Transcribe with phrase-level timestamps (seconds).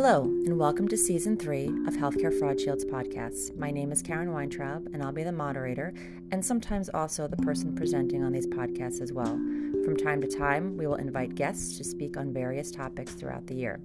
[0.00, 3.52] Hello, and welcome to season three of Healthcare Fraud Shields podcasts.
[3.56, 5.92] My name is Karen Weintraub, and I'll be the moderator
[6.30, 9.36] and sometimes also the person presenting on these podcasts as well.
[9.84, 13.56] From time to time, we will invite guests to speak on various topics throughout the
[13.56, 13.80] year.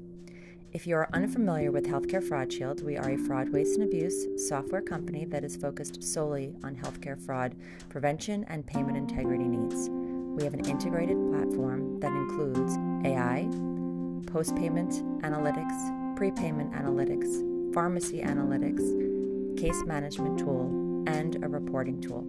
[0.71, 4.47] If you are unfamiliar with Healthcare Fraud Shield, we are a fraud, waste, and abuse
[4.47, 7.55] software company that is focused solely on healthcare fraud
[7.89, 9.89] prevention and payment integrity needs.
[9.89, 13.49] We have an integrated platform that includes AI,
[14.31, 14.91] post payment
[15.23, 22.25] analytics, prepayment analytics, pharmacy analytics, case management tool, and a reporting tool.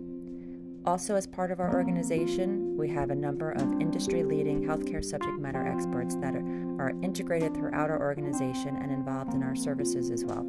[0.84, 5.38] Also, as part of our organization, we have a number of industry leading healthcare subject
[5.38, 6.40] matter experts that are,
[6.80, 10.44] are integrated throughout our organization and involved in our services as well.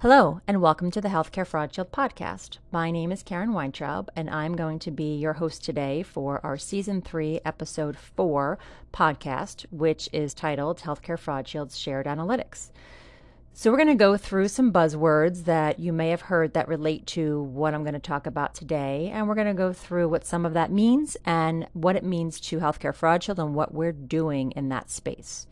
[0.05, 2.58] Hello, and welcome to the Healthcare Fraud Shield podcast.
[2.70, 6.58] My name is Karen Weintraub, and I'm going to be your host today for our
[6.58, 8.58] season three, episode four
[8.92, 12.69] podcast, which is titled Healthcare Fraud Shield's Shared Analytics.
[13.55, 17.06] So, we're going to go through some buzzwords that you may have heard that relate
[17.06, 19.11] to what I'm going to talk about today.
[19.11, 22.41] And we're going to go through what some of that means and what it means
[22.41, 25.46] to Healthcare Fraud Shield and what we're doing in that space.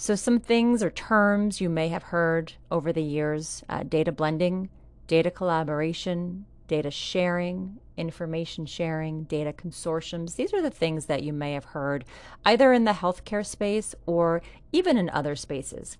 [0.00, 4.68] So, some things or terms you may have heard over the years uh, data blending,
[5.08, 10.36] data collaboration, data sharing, information sharing, data consortiums.
[10.36, 12.04] These are the things that you may have heard
[12.44, 15.98] either in the healthcare space or even in other spaces.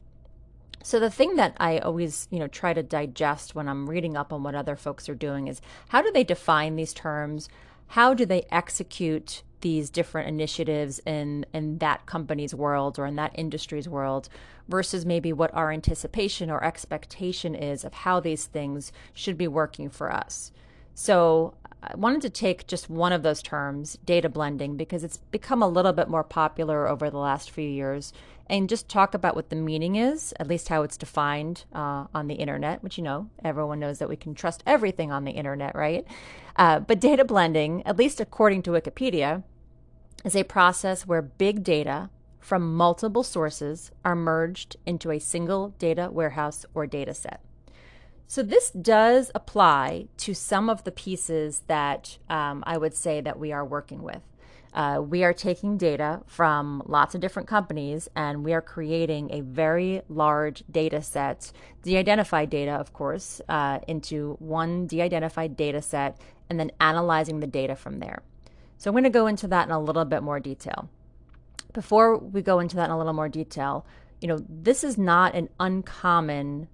[0.84, 4.32] So the thing that I always, you know, try to digest when I'm reading up
[4.32, 7.48] on what other folks are doing is how do they define these terms?
[7.88, 13.32] How do they execute these different initiatives in in that company's world or in that
[13.34, 14.28] industry's world
[14.68, 19.88] versus maybe what our anticipation or expectation is of how these things should be working
[19.88, 20.52] for us.
[20.94, 25.62] So I wanted to take just one of those terms, data blending, because it's become
[25.62, 28.12] a little bit more popular over the last few years,
[28.50, 32.26] and just talk about what the meaning is, at least how it's defined uh, on
[32.26, 35.74] the internet, which you know, everyone knows that we can trust everything on the internet,
[35.76, 36.04] right?
[36.56, 39.44] Uh, but data blending, at least according to Wikipedia,
[40.24, 42.10] is a process where big data
[42.40, 47.40] from multiple sources are merged into a single data warehouse or data set.
[48.30, 53.38] So this does apply to some of the pieces that um, I would say that
[53.38, 54.20] we are working with.
[54.74, 59.40] Uh, we are taking data from lots of different companies and we are creating a
[59.40, 61.52] very large data set,
[61.82, 67.40] de identified data, of course, uh, into one de identified data set and then analyzing
[67.40, 68.22] the data from there.
[68.76, 70.90] So I'm going to go into that in a little bit more detail.
[71.72, 73.86] Before we go into that in a little more detail,
[74.20, 76.68] you know, this is not an uncommon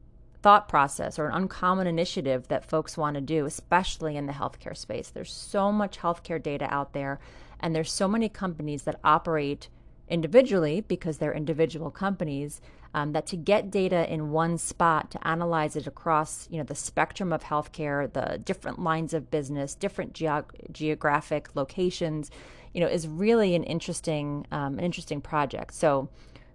[0.44, 4.76] thought process or an uncommon initiative that folks want to do, especially in the healthcare
[4.76, 5.08] space.
[5.08, 7.18] There's so much healthcare data out there,
[7.60, 9.70] and there's so many companies that operate
[10.06, 12.60] individually because they're individual companies.
[12.92, 16.74] Um, that to get data in one spot to analyze it across you know the
[16.74, 22.30] spectrum of healthcare, the different lines of business, different geog- geographic locations,
[22.74, 25.72] you know, is really an interesting um, an interesting project.
[25.72, 26.10] So,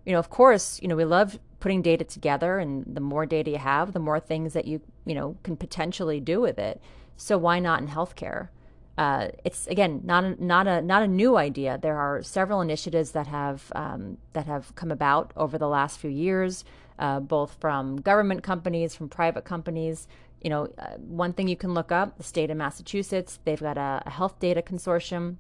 [0.06, 3.52] you know, of course, you know, we love putting data together and the more data
[3.52, 6.82] you have the more things that you you know can potentially do with it.
[7.18, 8.50] So why not in healthcare?
[8.98, 11.78] Uh, it's again not a, not a not a new idea.
[11.82, 16.10] There are several initiatives that have um, that have come about over the last few
[16.10, 16.64] years
[17.00, 20.08] uh, both from government companies from private companies.
[20.42, 23.78] You know uh, one thing you can look up the state of massachusetts they've got
[23.78, 25.38] a, a health data consortium.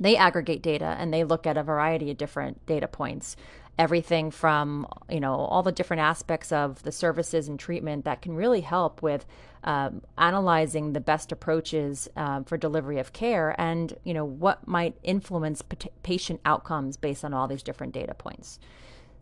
[0.00, 3.36] They aggregate data and they look at a variety of different data points
[3.78, 8.34] everything from you know all the different aspects of the services and treatment that can
[8.34, 9.24] really help with
[9.64, 14.96] um, analyzing the best approaches um, for delivery of care and you know what might
[15.04, 15.62] influence
[16.02, 18.58] patient outcomes based on all these different data points.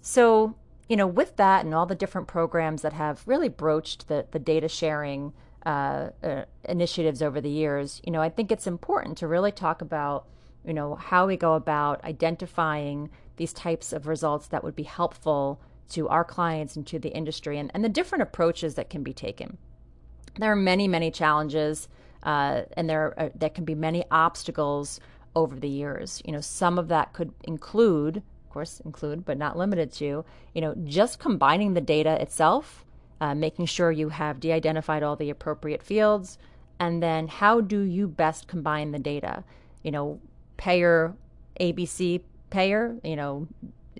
[0.00, 0.54] So
[0.88, 4.38] you know with that and all the different programs that have really broached the, the
[4.38, 5.32] data sharing
[5.66, 9.82] uh, uh, initiatives over the years you know i think it's important to really talk
[9.82, 10.26] about
[10.64, 15.60] you know how we go about identifying these types of results that would be helpful
[15.90, 19.12] to our clients and to the industry and, and the different approaches that can be
[19.12, 19.58] taken.
[20.38, 21.88] There are many, many challenges,
[22.22, 25.00] uh, and there are, there can be many obstacles
[25.34, 26.22] over the years.
[26.24, 30.24] You know, some of that could include, of course, include, but not limited to,
[30.54, 32.84] you know, just combining the data itself,
[33.20, 36.38] uh, making sure you have de identified all the appropriate fields,
[36.80, 39.44] and then how do you best combine the data?
[39.86, 40.20] you know,
[40.56, 41.14] payer
[41.60, 42.20] ABC
[42.50, 43.48] payer, you know,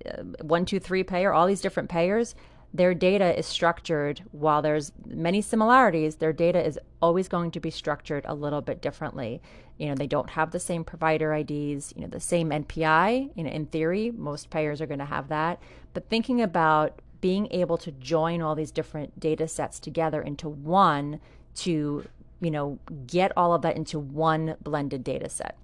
[0.05, 2.35] uh, one, two, three payer, all these different payers,
[2.77, 4.23] their data is structured.
[4.33, 8.83] While there's many similarities their data is always going to be structured a little bit
[8.83, 9.41] differently.
[9.79, 13.45] You know they don't have the same provider ids you know the same npi you
[13.45, 15.61] know in theory most payers are going to have that.
[15.95, 21.21] But thinking about being able to join all these different data sets together into one
[21.57, 22.07] to
[22.41, 25.57] you know get all of that into one blended data set.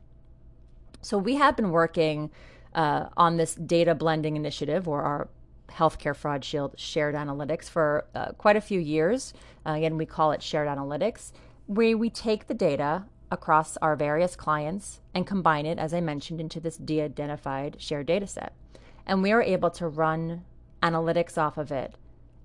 [1.02, 2.30] So we have been working
[2.74, 5.28] uh, on this data blending initiative or our
[5.70, 9.32] Healthcare Fraud Shield Shared Analytics for uh, quite a few years.
[9.66, 11.32] Uh, again, we call it Shared Analytics,
[11.66, 16.40] where we take the data across our various clients and combine it, as I mentioned,
[16.40, 18.52] into this de identified shared data set.
[19.06, 20.44] And we are able to run
[20.82, 21.94] analytics off of it.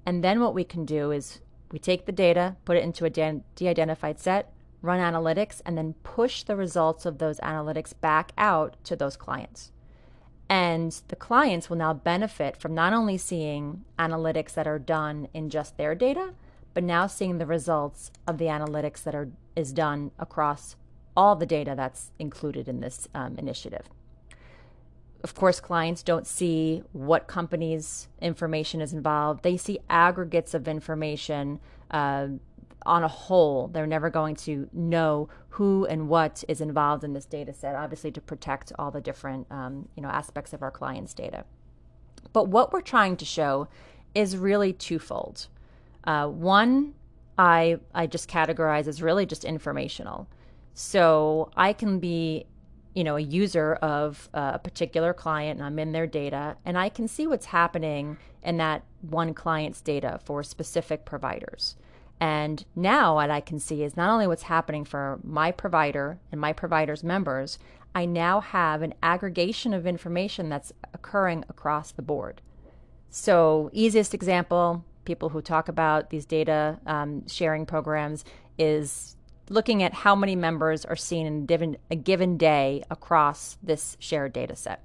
[0.05, 1.41] And then what we can do is
[1.71, 5.95] we take the data, put it into a de identified set, run analytics, and then
[6.03, 9.73] push the results of those analytics back out to those clients.
[10.49, 15.49] And the clients will now benefit from not only seeing analytics that are done in
[15.49, 16.33] just their data,
[16.73, 20.75] but now seeing the results of the analytics that are is done across
[21.17, 23.89] all the data that's included in this um, initiative.
[25.23, 29.43] Of course, clients don't see what companies' information is involved.
[29.43, 31.59] They see aggregates of information
[31.89, 32.27] uh,
[32.87, 33.67] on a whole.
[33.67, 38.11] They're never going to know who and what is involved in this data set, obviously
[38.11, 41.45] to protect all the different um, you know, aspects of our client's data.
[42.33, 43.67] But what we're trying to show
[44.15, 45.47] is really twofold.
[46.03, 46.93] Uh, one,
[47.37, 50.27] I, I just categorize as really just informational.
[50.73, 52.45] So I can be
[52.93, 56.89] you know a user of a particular client and I'm in their data and I
[56.89, 61.75] can see what's happening in that one client's data for specific providers.
[62.19, 66.41] And now what I can see is not only what's happening for my provider and
[66.41, 67.59] my provider's members,
[67.93, 72.41] I now have an aggregation of information that's occurring across the board.
[73.09, 78.25] So, easiest example, people who talk about these data um, sharing programs
[78.57, 79.15] is
[79.49, 83.95] looking at how many members are seen in a given, a given day across this
[83.99, 84.83] shared data set.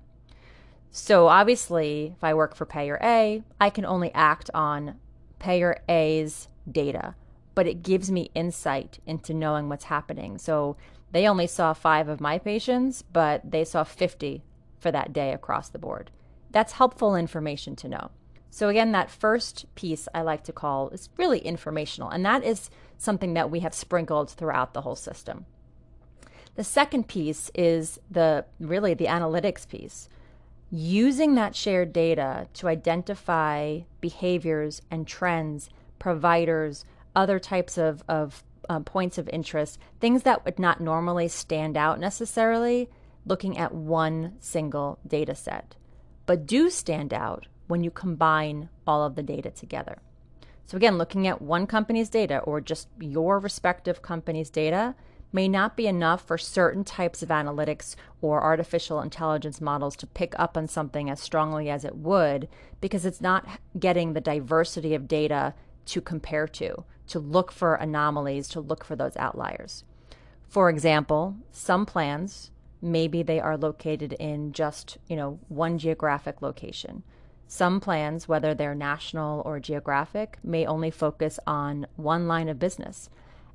[0.91, 4.97] So, obviously, if I work for payer A, I can only act on
[5.39, 7.15] payer A's data
[7.55, 10.39] but it gives me insight into knowing what's happening.
[10.39, 10.77] So
[11.13, 14.43] they only saw five of my patients, but they saw 50
[14.79, 16.11] for that day across the board.
[16.51, 18.11] That's helpful information to know.
[18.51, 22.69] So, again, that first piece I like to call is really informational, and that is
[22.99, 25.47] something that we have sprinkled throughout the whole system.
[26.57, 30.11] The second piece is the really the analytics piece.
[30.71, 35.71] Using that shared data to identify behaviors and trends,
[36.03, 36.85] providers,
[37.15, 42.01] other types of, of um, points of interest, things that would not normally stand out
[42.01, 42.91] necessarily
[43.25, 45.77] looking at one single data set,
[46.27, 49.99] but do stand out when you combine all of the data together.
[50.67, 54.97] So, again, looking at one company's data or just your respective company's data
[55.33, 60.35] may not be enough for certain types of analytics or artificial intelligence models to pick
[60.37, 62.49] up on something as strongly as it would
[62.81, 63.47] because it's not
[63.79, 65.55] getting the diversity of data
[65.87, 69.85] to compare to to look for anomalies, to look for those outliers.
[70.49, 77.03] For example, some plans, maybe they are located in just, you know, one geographic location.
[77.47, 83.11] Some plans, whether they're national or geographic, may only focus on one line of business.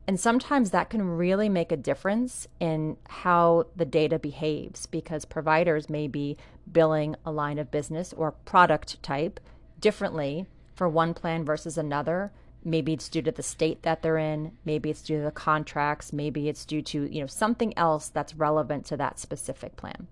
[0.06, 5.90] And sometimes that can really make a difference in how the data behaves because providers
[5.90, 6.38] may be
[6.72, 9.40] billing a line of business or product type
[9.80, 10.46] differently
[10.78, 12.32] for one plan versus another.
[12.64, 14.52] Maybe it's due to the state that they're in.
[14.64, 16.14] Maybe it's due to the contracts.
[16.14, 20.08] Maybe it's due to you know something else that's relevant to that specific plan.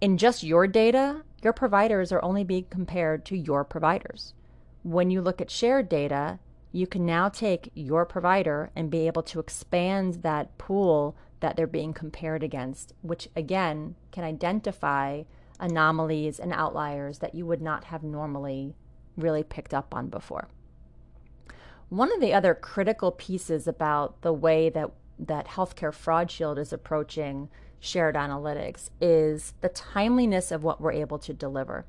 [0.00, 4.34] In just your data your providers are only being compared to your providers.
[4.82, 6.38] When you look at shared data
[6.72, 11.66] you can now take your provider and be able to expand that pool that they're
[11.66, 15.22] being compared against which again can identify
[15.58, 18.74] anomalies and outliers that you would not have normally
[19.16, 20.48] really picked up on before
[21.88, 26.72] one of the other critical pieces about the way that, that Healthcare Fraud Shield is
[26.72, 31.84] approaching shared analytics is the timeliness of what we're able to deliver.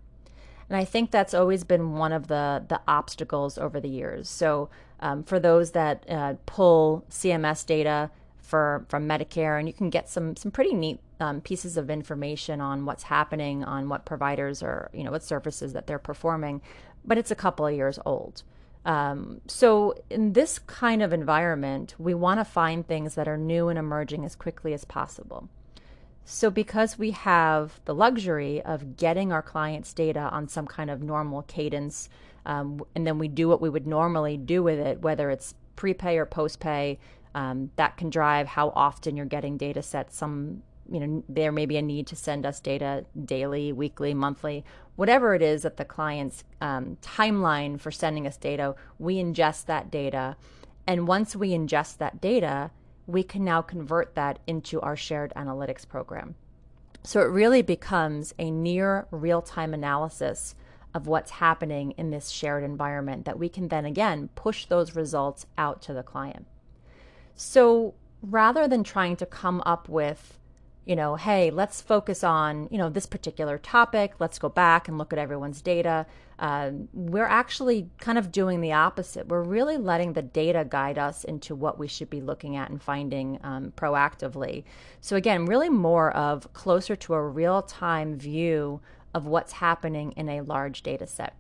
[0.69, 4.29] And I think that's always been one of the, the obstacles over the years.
[4.29, 4.69] So,
[4.99, 8.09] um, for those that uh, pull CMS data
[8.47, 12.61] for from Medicare, and you can get some some pretty neat um, pieces of information
[12.61, 16.61] on what's happening on what providers or you know what services that they're performing,
[17.05, 18.43] but it's a couple of years old.
[18.85, 23.67] Um, so, in this kind of environment, we want to find things that are new
[23.67, 25.49] and emerging as quickly as possible.
[26.23, 31.01] So, because we have the luxury of getting our clients' data on some kind of
[31.01, 32.07] normal cadence,
[32.45, 36.17] um, and then we do what we would normally do with it, whether it's prepay
[36.17, 36.97] or postpay,
[37.37, 40.17] um, that can drive how often you're getting data sets.
[40.17, 44.65] Some, you know, there may be a need to send us data daily, weekly, monthly,
[44.95, 49.91] whatever it is that the client's um, timeline for sending us data, we ingest that
[49.91, 50.35] data.
[50.87, 52.71] And once we ingest that data,
[53.05, 56.33] we can now convert that into our shared analytics program.
[57.03, 60.55] So it really becomes a near real time analysis
[60.95, 65.45] of what's happening in this shared environment that we can then again push those results
[65.55, 66.47] out to the client.
[67.37, 70.37] So rather than trying to come up with
[70.87, 74.13] you know, hey, let's focus on, you know, this particular topic.
[74.19, 76.05] Let's go back and look at everyone's data.
[76.39, 79.27] Uh, we're actually kind of doing the opposite.
[79.27, 82.81] We're really letting the data guide us into what we should be looking at and
[82.81, 84.63] finding um, proactively.
[85.01, 88.79] So, again, really more of closer to a real time view
[89.13, 91.35] of what's happening in a large data set.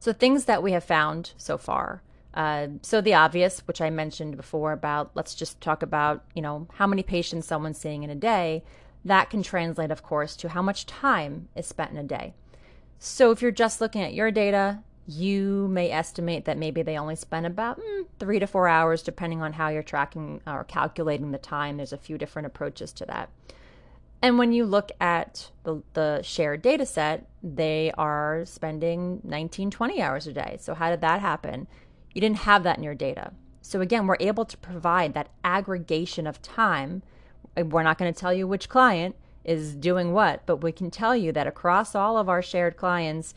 [0.00, 2.02] So, things that we have found so far
[2.36, 6.68] uh, so the obvious, which I mentioned before about let's just talk about, you know,
[6.74, 8.62] how many patients someone's seeing in a day,
[9.04, 12.34] that can translate, of course, to how much time is spent in a day.
[12.98, 17.16] So if you're just looking at your data, you may estimate that maybe they only
[17.16, 21.38] spend about mm, three to four hours, depending on how you're tracking or calculating the
[21.38, 21.76] time.
[21.76, 23.30] There's a few different approaches to that.
[24.20, 30.02] And when you look at the, the shared data set, they are spending 19, 20
[30.02, 30.56] hours a day.
[30.60, 31.68] So, how did that happen?
[32.16, 33.34] You didn't have that in your data.
[33.60, 37.02] So again, we're able to provide that aggregation of time.
[37.54, 41.14] We're not going to tell you which client is doing what, but we can tell
[41.14, 43.34] you that across all of our shared clients,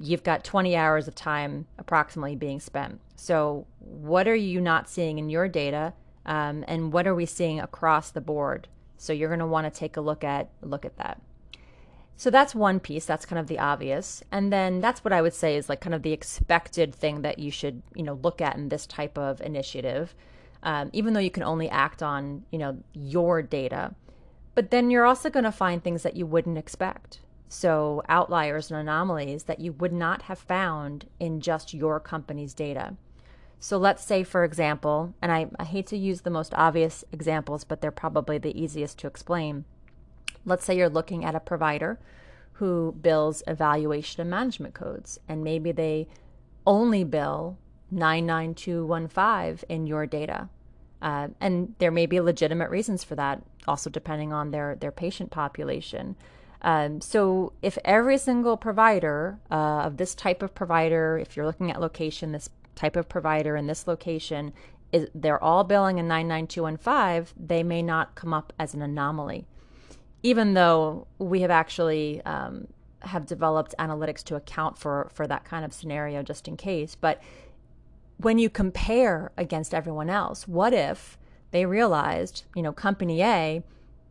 [0.00, 2.98] you've got 20 hours of time approximately being spent.
[3.14, 5.92] So, what are you not seeing in your data,
[6.24, 8.68] um, and what are we seeing across the board?
[8.96, 11.20] So, you're going to want to take a look at look at that.
[12.16, 13.06] So that's one piece.
[13.06, 14.22] That's kind of the obvious.
[14.30, 17.38] And then that's what I would say is like kind of the expected thing that
[17.38, 20.14] you should, you know, look at in this type of initiative.
[20.62, 23.94] Um, even though you can only act on, you know, your data.
[24.54, 27.20] But then you're also going to find things that you wouldn't expect.
[27.48, 32.96] So outliers and anomalies that you would not have found in just your company's data.
[33.58, 37.64] So let's say, for example, and I, I hate to use the most obvious examples,
[37.64, 39.64] but they're probably the easiest to explain
[40.44, 41.98] Let's say you're looking at a provider
[42.54, 46.08] who bills evaluation and management codes, and maybe they
[46.66, 47.58] only bill
[47.90, 50.48] 99215 in your data.
[51.02, 55.30] Uh, and there may be legitimate reasons for that, also depending on their, their patient
[55.30, 56.16] population.
[56.62, 61.70] Um, so, if every single provider uh, of this type of provider, if you're looking
[61.70, 64.54] at location, this type of provider in this location,
[64.90, 69.44] is they're all billing in 99215, they may not come up as an anomaly
[70.24, 72.66] even though we have actually um,
[73.02, 77.22] have developed analytics to account for for that kind of scenario just in case but
[78.16, 81.16] when you compare against everyone else what if
[81.52, 83.62] they realized you know company a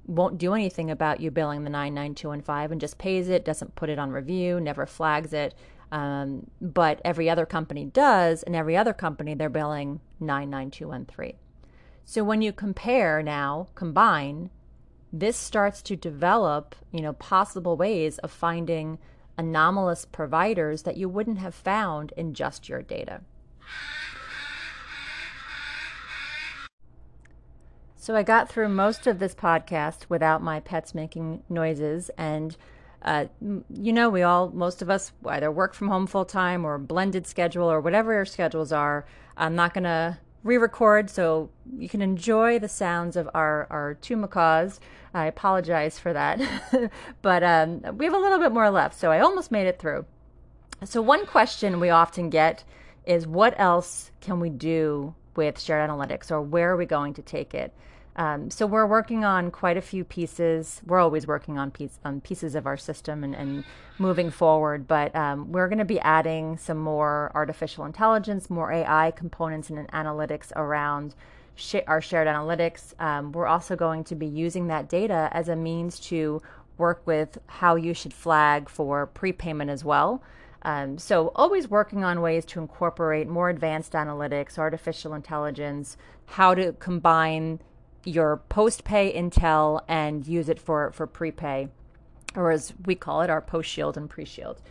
[0.05, 3.97] won't do anything about you billing the 99215 and just pays it doesn't put it
[3.97, 5.53] on review never flags it
[5.91, 11.35] um, but every other company does and every other company they're billing 99213
[12.05, 14.49] so when you compare now combine
[15.13, 18.97] this starts to develop, you know, possible ways of finding
[19.37, 23.21] anomalous providers that you wouldn't have found in just your data.
[27.95, 32.57] So I got through most of this podcast without my pets making noises and
[33.03, 36.77] uh, you know, we all, most of us, either work from home full time or
[36.77, 39.05] blended schedule or whatever our schedules are.
[39.35, 44.17] I'm not going to re-record so you can enjoy the sounds of our, our two
[44.17, 44.79] macaws.
[45.13, 46.41] I apologize for that.
[47.21, 50.05] but um, we have a little bit more left, so I almost made it through.
[50.83, 52.63] So one question we often get
[53.05, 57.21] is what else can we do with shared analytics or where are we going to
[57.21, 57.73] take it?
[58.15, 60.81] Um, so we're working on quite a few pieces.
[60.85, 63.63] We're always working on, piece, on pieces of our system and, and
[63.97, 69.11] moving forward, but um, we're going to be adding some more artificial intelligence, more AI
[69.11, 71.15] components and analytics around
[71.55, 72.99] sh- our shared analytics.
[73.01, 76.41] Um, we're also going to be using that data as a means to
[76.77, 80.21] work with how you should flag for prepayment as well.
[80.65, 86.71] Um, so, always working on ways to incorporate more advanced analytics, artificial intelligence, how to
[86.73, 87.59] combine
[88.03, 91.69] your post pay intel and use it for, for prepay,
[92.35, 94.61] or as we call it, our post shield and pre shield.